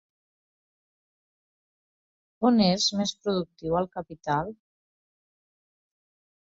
[2.51, 4.53] On és més productiu el capital?